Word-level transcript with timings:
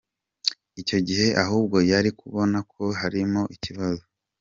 Icyo 0.81 0.97
gihe 1.07 1.27
ahubwo 1.43 1.77
yari 1.91 2.09
kubona 2.19 2.57
ko 2.73 2.83
harimo 2.99 3.41
ikibazo. 3.55 4.03